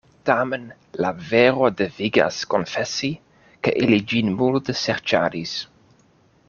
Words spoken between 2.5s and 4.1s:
konfesi, ke ili